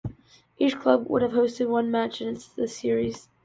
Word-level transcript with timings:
Each 0.57 0.75
club 0.79 1.05
would 1.09 1.21
have 1.21 1.33
hosted 1.33 1.67
one 1.69 1.91
match 1.91 2.21
in 2.23 2.33
this 2.55 2.75
series. 2.75 3.27